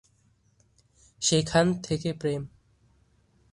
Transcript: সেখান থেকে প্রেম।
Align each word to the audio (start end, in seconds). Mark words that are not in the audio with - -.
সেখান 1.21 1.73
থেকে 1.73 2.13
প্রেম। 2.13 2.41